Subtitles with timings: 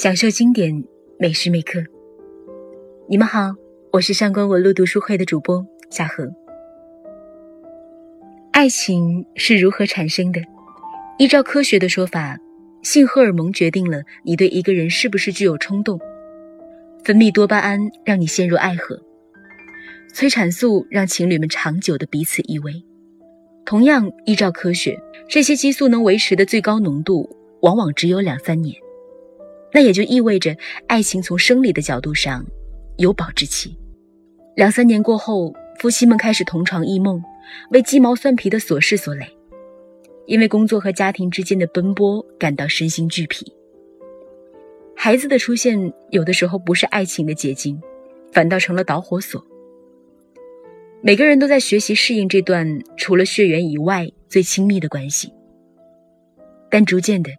[0.00, 0.72] 享受经典
[1.18, 1.82] 每时每刻。
[3.08, 3.52] 你们好，
[3.90, 6.32] 我是上官文路读书会的主播夏荷。
[8.52, 10.40] 爱情是如何产生的？
[11.18, 12.38] 依照科学的说法，
[12.80, 15.98] 性荷尔蒙决定了你对一个人是不是具有冲动。
[17.02, 19.02] 分泌多巴胺让你陷入爱河，
[20.14, 22.84] 催产素让情侣们长久的彼此依偎。
[23.66, 24.96] 同样，依照科学，
[25.28, 27.28] 这些激素能维持的最高浓度
[27.62, 28.72] 往往只有两三年。
[29.72, 32.44] 那也就意味着，爱情从生理的角度上
[32.96, 33.76] 有保质期。
[34.56, 37.22] 两三年过后，夫妻们开始同床异梦，
[37.70, 39.26] 为鸡毛蒜皮的琐事所累，
[40.26, 43.52] 因为工作和家庭之间的奔波感到身心俱疲。
[44.96, 47.80] 孩子的出现，有的时候不是爱情的结晶，
[48.32, 49.44] 反倒成了导火索。
[51.00, 52.66] 每个人都在学习适应这段
[52.96, 55.32] 除了血缘以外最亲密的关系，
[56.70, 57.30] 但逐渐的。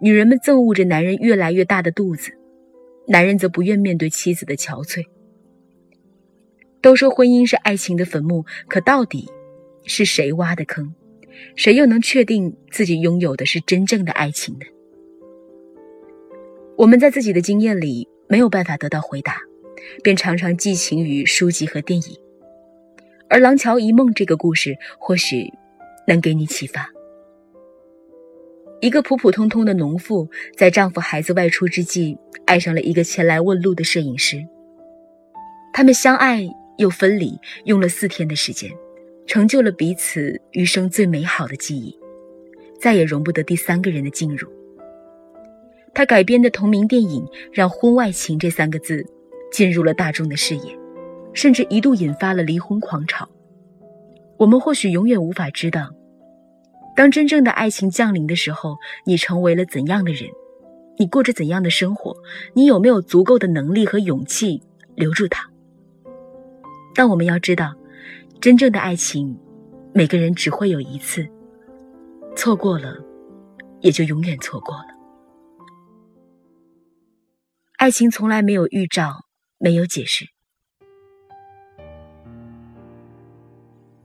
[0.00, 2.32] 女人们憎恶着男人越来越大的肚子，
[3.08, 5.04] 男人则不愿面对妻子的憔悴。
[6.80, 9.28] 都说婚姻是爱情的坟墓，可到底
[9.84, 10.94] 是谁挖的坑？
[11.56, 14.66] 谁又能确定自己拥有的是真正的爱情呢？
[16.76, 19.36] 我们在自己的经验里没有办法得到回答，
[20.02, 22.16] 便常常寄情于书籍和电影。
[23.28, 25.52] 而《廊桥遗梦》这个故事，或许
[26.06, 26.90] 能给你启发。
[28.80, 34.42] 一个普普通通的农妇，在丈夫孩子外出之际，爱上了一个前来问路的摄影师。
[35.70, 36.42] 他们相爱
[36.78, 38.70] 又分离，用了四天的时间，
[39.26, 41.94] 成就了彼此余生最美好的记忆，
[42.80, 44.48] 再也容不得第三个人的进入。
[45.92, 49.04] 他改编的同名电影，让“婚外情”这三个字
[49.52, 50.74] 进入了大众的视野，
[51.34, 53.28] 甚至一度引发了离婚狂潮。
[54.38, 55.90] 我们或许永远无法知道。
[56.96, 60.30] 当真正的爱情降临的时候，你成为了怎样的人？
[60.98, 62.14] 你过着怎样的生活？
[62.52, 64.62] 你有没有足够的能力和勇气
[64.96, 65.48] 留住他？
[66.94, 67.74] 但我们要知道，
[68.40, 69.38] 真正的爱情，
[69.94, 71.26] 每个人只会有一次，
[72.36, 72.96] 错过了，
[73.80, 74.88] 也就永远错过了。
[77.78, 79.24] 爱情从来没有预兆，
[79.56, 80.26] 没有解释。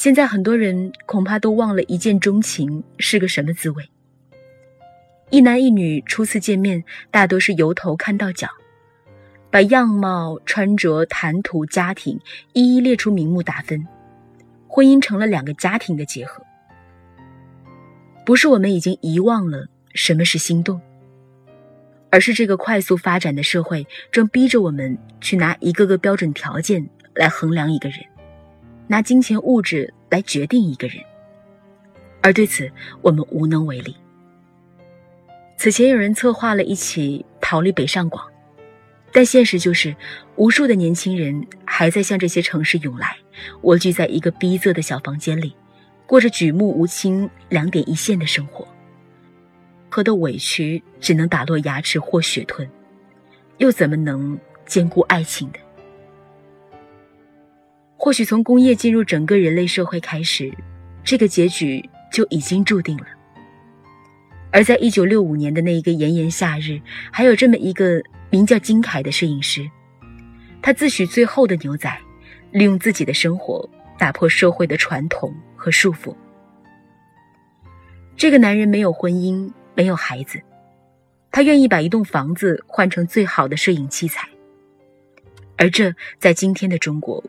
[0.00, 3.84] 现在很多人恐怕都忘了一见钟情是个什么滋味。
[5.28, 8.48] 一男一女初次见面，大多是由头看到脚，
[9.50, 12.18] 把样貌、穿着、谈吐、家庭
[12.54, 13.86] 一一列出名目打分，
[14.66, 16.42] 婚姻成了两个家庭的结合。
[18.24, 20.80] 不是我们已经遗忘了什么是心动，
[22.08, 27.98] 而是这个快速发展的社会正逼着我们去拿一个个标准条件来衡量一个人。
[28.90, 30.96] 拿金钱物质来决定一个人，
[32.20, 32.68] 而对此
[33.02, 33.94] 我们无能为力。
[35.56, 38.26] 此前有人策划了一起逃离北上广，
[39.12, 39.94] 但现实就是，
[40.34, 43.16] 无数的年轻人还在向这些城市涌来，
[43.62, 45.54] 蜗居在一个逼仄的小房间里，
[46.04, 48.66] 过着举目无亲、两点一线的生活。
[49.88, 52.68] 和的委屈只能打落牙齿或血吞，
[53.58, 54.36] 又怎么能
[54.66, 55.60] 兼顾爱情的？
[58.02, 60.50] 或许从工业进入整个人类社会开始，
[61.04, 63.04] 这个结局就已经注定了。
[64.50, 66.80] 而在一九六五年的那一个炎炎夏日，
[67.12, 69.70] 还有这么一个名叫金凯的摄影师，
[70.62, 71.94] 他自诩最后的牛仔，
[72.52, 73.68] 利用自己的生活
[73.98, 76.16] 打破社会的传统和束缚。
[78.16, 80.40] 这个男人没有婚姻，没有孩子，
[81.30, 84.26] 他愿意把一栋房子换成最好的摄影器材，
[85.58, 87.22] 而这在今天的中国。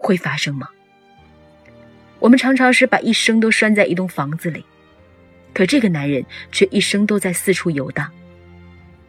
[0.00, 0.68] 会发生吗？
[2.18, 4.64] 我们常常是把一生都拴在一栋房子里，
[5.54, 8.10] 可这个男人却一生都在四处游荡。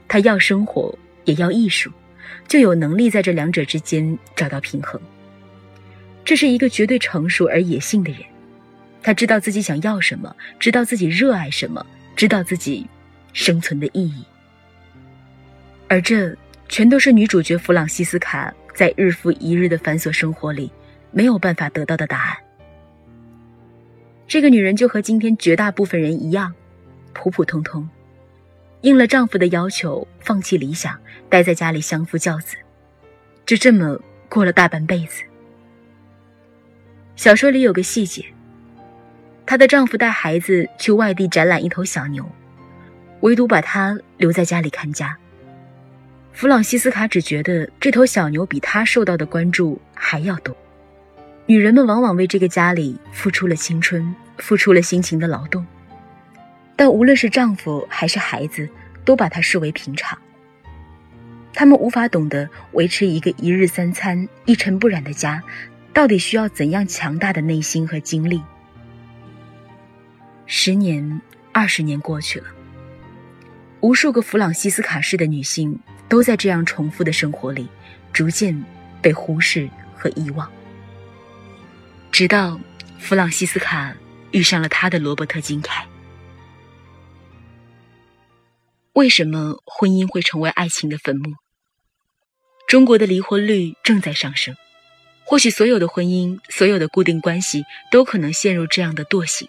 [0.07, 1.91] 他要生活，也要艺术，
[2.47, 4.99] 就有能力在这两者之间找到平衡。
[6.23, 8.21] 这是一个绝对成熟而野性的人，
[9.01, 11.85] 他知道自己想要什么，知道自己热爱什么，
[12.15, 12.85] 知道自己
[13.33, 14.23] 生存的意义。
[15.87, 16.33] 而这
[16.69, 20.71] 全都是女主角弗朗西斯卡在日复一日的繁琐生活里。
[21.11, 22.37] 没有办法得到的答案。
[24.27, 26.53] 这个女人就和今天绝大部分人一样，
[27.13, 27.87] 普普通通，
[28.81, 30.97] 应了丈夫的要求，放弃理想，
[31.29, 32.55] 待在家里相夫教子，
[33.45, 33.99] 就这么
[34.29, 35.21] 过了大半辈子。
[37.17, 38.25] 小说里有个细节，
[39.45, 42.25] 她的丈夫带孩子去外地展览一头小牛，
[43.19, 45.17] 唯独把她留在家里看家。
[46.31, 50.55] 弗朗西斯卡只觉得这头小牛比她受到的关注还要多。
[51.51, 55.67] 女人们往往为这个家里付出了青春，付出了辛勤的劳动，
[56.77, 58.69] 但无论是丈夫还是孩子，
[59.03, 60.17] 都把她视为平常。
[61.51, 65.43] 他们无法懂得维持一个一日三餐、一尘不染的家，
[65.91, 68.41] 到底需要怎样强大的内心和精力。
[70.45, 71.19] 十年、
[71.51, 72.45] 二十年过去了，
[73.81, 75.77] 无数个弗朗西斯卡式的女性
[76.07, 77.67] 都在这样重复的生活里，
[78.13, 78.63] 逐渐
[79.01, 80.49] 被忽视和遗忘，
[82.11, 82.59] 直到
[82.99, 83.95] 弗朗西斯卡
[84.31, 85.87] 遇上了他的罗伯特金凯。
[88.93, 91.33] 为什么婚姻会成为爱情的坟墓？
[92.67, 94.55] 中国的离婚率正在上升，
[95.23, 99.47] 或许所有的婚姻、所有的固定关系都可能陷入这样的惰性。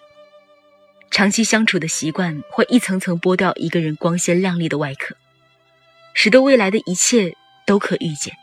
[1.11, 5.15] 长期相处的习惯会一层层剥掉一个人光鲜亮丽的外壳，
[6.13, 8.33] 使得未来的一切都可预见。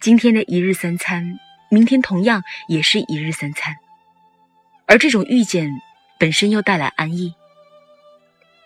[0.00, 3.76] 今天的一日三餐，明天同样也是一日三餐，
[4.86, 5.70] 而这种遇见
[6.18, 7.34] 本身又带来安逸。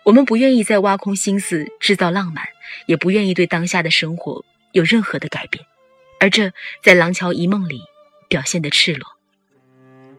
[0.03, 2.47] 我们不愿意再挖空心思制造浪漫，
[2.85, 5.63] 也不愿意对当下的生活有任何的改变，
[6.19, 6.51] 而这
[6.83, 7.81] 在《廊桥遗梦》里
[8.27, 9.07] 表现的赤裸。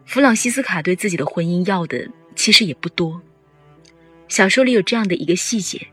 [0.04, 3.20] 弗朗西斯卡对自己的婚姻要的其实也不多。
[4.28, 5.86] 小说里有这样的一个细节：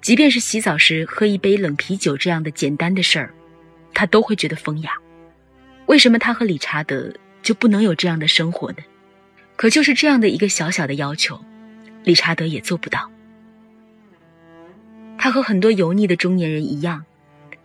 [0.00, 3.34] 即便是洗澡时喝一杯冷啤酒这样的简单的事儿，
[3.92, 4.92] 他都会觉得风雅。
[5.86, 8.78] 为什么他和理查德就不能有这样的生活呢？
[9.56, 11.38] 可就是这样的一个小小的要求。
[12.02, 13.10] 理查德也做不到。
[15.16, 17.02] 他和很多油腻的中年人一样，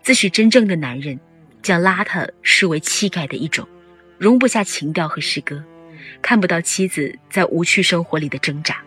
[0.02, 1.20] 自诩真正的男人，
[1.62, 3.68] 将邋遢视为气概的一种，
[4.18, 5.62] 容不下情调和诗歌，
[6.22, 8.82] 看不到妻子在无趣生活里的挣扎。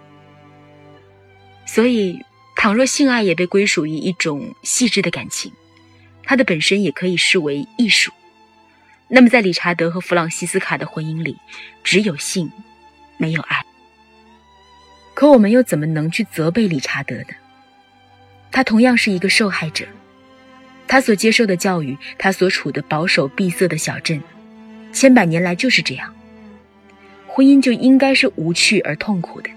[1.67, 2.19] 所以，
[2.57, 5.53] 倘若性爱也被归属于一种细致的感情，
[6.23, 8.11] 它的本身也可以视为艺术。
[9.15, 11.37] 那么，在理查德和弗朗西斯卡的婚姻里，
[11.85, 12.51] 只有性，
[13.19, 13.63] 没有爱。
[15.13, 17.35] 可我们又怎么能去责备理查德呢？
[18.51, 19.87] 他同样是一个受害者，
[20.89, 24.19] 他所接受的教育，他所处的保守闭塞的小镇，
[24.95, 26.15] 千百年来就是这样。
[27.27, 29.51] 婚姻就应该是无趣而痛苦的，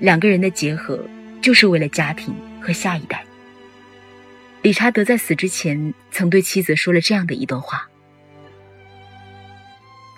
[0.00, 0.98] 两个人的结合
[1.40, 3.24] 就是为了家庭和下一代。
[4.62, 7.88] 理查德在死之前曾对妻子说了这样的一段话：“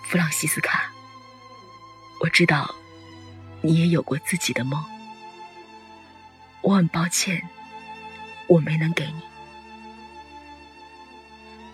[0.07, 0.89] 弗朗西斯卡，
[2.21, 2.73] 我知道。”
[3.61, 4.79] 你也有过自己的梦，
[6.61, 7.41] 我很抱歉，
[8.45, 9.21] 我没能给你。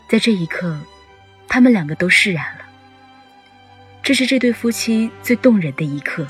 [0.08, 0.80] 在这一刻，
[1.50, 2.66] 他们两个都释然了。
[4.02, 6.26] 这是这对夫妻最动人的一刻，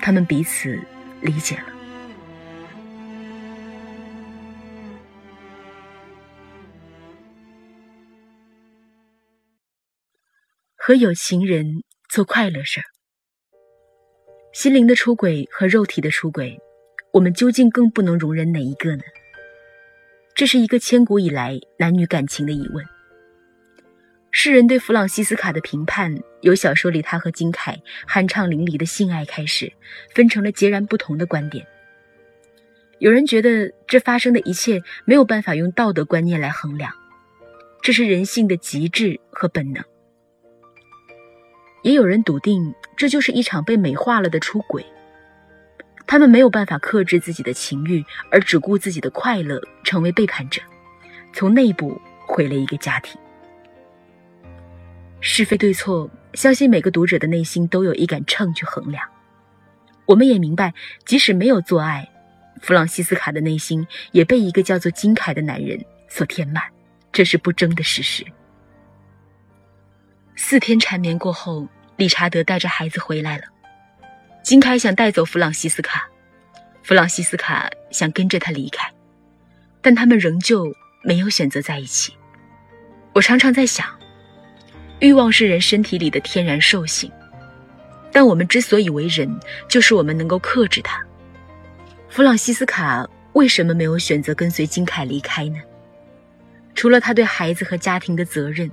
[0.00, 0.82] 他们彼此
[1.20, 1.71] 理解了。
[10.84, 12.84] 和有情人做快乐事儿。
[14.52, 16.58] 心灵的出轨和肉体的出轨，
[17.12, 19.04] 我们究竟更不能容忍哪一个呢？
[20.34, 22.84] 这是一个千古以来男女感情的疑问。
[24.32, 29.72] 世人对弗朗西斯卡的评判，由小说里他和金凯酣畅淋漓的性爱开始，
[30.12, 31.64] 分成了截然不同的观点。
[32.98, 36.92] 有人觉得这发生的一切没有办法用道德观念来衡量，
[37.80, 39.80] 这是人性的极致和本能。
[41.82, 44.84] 也有人笃定这就是一场被美化了的出轨，
[46.06, 50.62] 他们没有办法克制自己的情欲，而只顾自己的快乐，成为背叛者，
[51.32, 53.20] 从内部毁了一个家庭。
[55.20, 59.08] 是非对错，相信每个读者的内心都有一杆秤去衡量。
[60.04, 60.74] 我们也明白，
[61.04, 62.08] 即使没有做爱，
[62.60, 66.62] 弗朗西斯卡的内心也被一个叫做金凯的男人所填满，
[67.12, 68.24] 这是不争的事实。
[70.44, 73.44] 四天缠绵过后，理查德带着孩子回来了。
[74.42, 76.04] 金凯想带走弗朗西斯卡，
[76.82, 78.92] 弗朗西斯卡想跟着他离开，
[79.80, 80.66] 但他们仍旧
[81.04, 82.12] 没有选择在一起。
[83.14, 83.86] 我常常在想，
[84.98, 87.10] 欲望是人身体里的天然兽性，
[88.10, 89.32] 但我们之所以为人，
[89.68, 91.00] 就是我们能够克制它。
[92.08, 95.60] 弗朗西斯卡为什么没有选择跟随金凯离开呢？
[96.74, 98.68] 除了他对孩子和家庭的责任。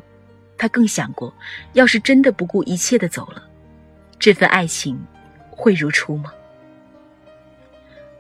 [0.60, 1.34] 他更想过，
[1.74, 3.50] 要是真的不顾一切的走了，
[4.20, 5.02] 这份爱情
[5.50, 6.32] 会如初吗？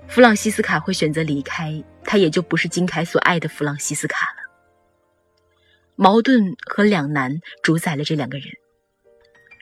[0.08, 4.50] 弗朗西斯卡会选择离开，他也就不是金凯所爱的弗朗西斯卡了。
[5.96, 8.48] 矛盾和两难主宰了这两个人。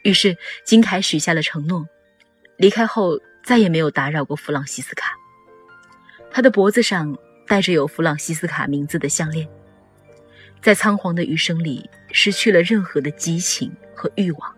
[0.04, 1.86] 于是金凯许下了承诺，
[2.58, 5.14] 离开后再也没有打扰过弗朗西斯卡。
[6.30, 7.18] 他的脖子上
[7.48, 9.50] 戴着有弗朗西斯卡名字的项链。
[10.62, 14.56] 在仓皇的余生里，失去了任何的激情和欲望，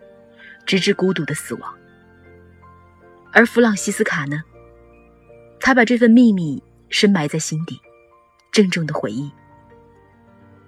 [0.66, 1.74] 直至孤独的死亡。
[3.32, 4.42] 而弗朗西斯卡呢？
[5.60, 7.78] 他把这份秘密深埋在心底，
[8.50, 9.30] 郑重的回忆，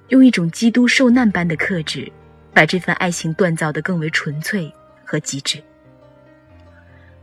[0.08, 2.12] 用一种基督受难般的克制，
[2.52, 4.72] 把这份爱情锻造得更为纯粹
[5.04, 5.62] 和极致。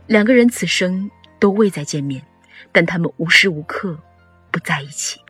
[0.06, 2.20] 两个人此生都未再见面，
[2.72, 3.96] 但他们无时无刻
[4.50, 5.20] 不在一起。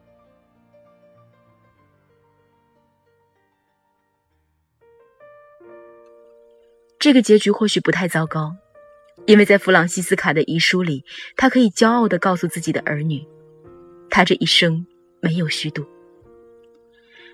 [7.00, 8.54] 这个结局或许不太糟糕，
[9.26, 11.02] 因为在弗朗西斯卡的遗书里，
[11.34, 13.26] 他可以骄傲地告诉自己的儿女，
[14.10, 14.86] 他这一生
[15.22, 15.82] 没有虚度。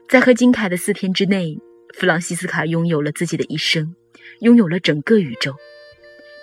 [0.08, 1.58] 在和金凯的四天之内，
[1.98, 3.96] 弗朗西斯卡拥有了自己的一生，
[4.38, 5.52] 拥有了整个宇宙。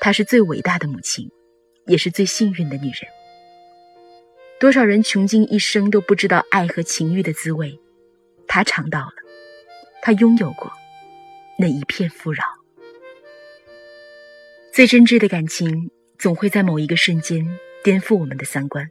[0.01, 1.31] 她是最伟大的母亲，
[1.87, 3.09] 也是最幸运的女人。
[4.59, 7.79] 多少人穷尽一生都不知道爱和情欲的滋味，
[8.47, 9.13] 她尝到了，
[10.01, 10.69] 她拥有过
[11.57, 12.43] 那一片富饶。
[14.73, 17.47] 最真挚的感情，总会在某一个瞬间
[17.83, 18.89] 颠覆我们的三观。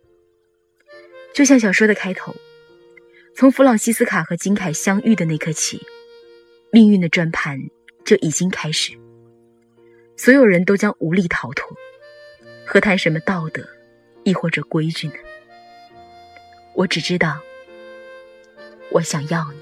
[1.35, 2.33] 就像小说的开头，
[3.35, 5.85] 从弗朗西斯卡和金凯相遇的那刻起，
[6.71, 7.59] 命运的转盘
[8.05, 8.93] 就已经开始。
[10.17, 11.77] 所有人都将无力逃脱，
[12.65, 13.67] 何谈什么道德，
[14.23, 15.15] 亦或者规矩呢？
[16.77, 17.41] 我只知道，
[18.93, 19.62] 我想要你。